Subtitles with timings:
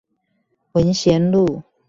[0.71, 1.61] 文賢路